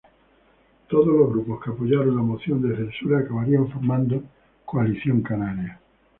[0.89, 4.23] Todos los grupos que apoyaron la moción de censura acabarían formando
[4.65, 5.79] Coalición Canaria.